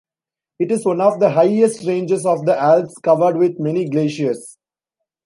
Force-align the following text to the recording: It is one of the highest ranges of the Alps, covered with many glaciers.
It 0.57 0.71
is 0.71 0.83
one 0.83 0.99
of 0.99 1.19
the 1.19 1.29
highest 1.29 1.83
ranges 1.85 2.25
of 2.25 2.43
the 2.45 2.59
Alps, 2.59 2.95
covered 3.03 3.37
with 3.37 3.59
many 3.59 3.87
glaciers. 3.87 4.57